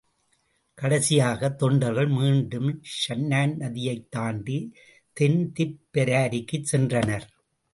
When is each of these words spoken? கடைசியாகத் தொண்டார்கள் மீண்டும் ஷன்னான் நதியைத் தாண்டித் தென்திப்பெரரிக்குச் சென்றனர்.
கடைசியாகத் 0.77 1.63
தொண்டார்கள் 1.63 2.09
மீண்டும் 2.09 2.81
ஷன்னான் 3.01 3.53
நதியைத் 3.55 4.07
தாண்டித் 4.15 4.73
தென்திப்பெரரிக்குச் 5.19 6.69
சென்றனர். 6.71 7.27